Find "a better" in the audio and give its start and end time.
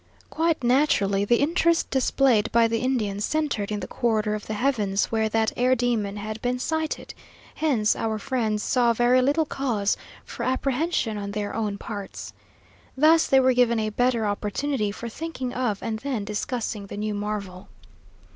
13.79-14.25